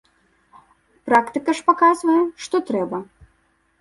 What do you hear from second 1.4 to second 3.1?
ж паказвае, што трэба.